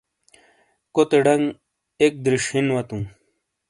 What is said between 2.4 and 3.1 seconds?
ہِین واتوں۔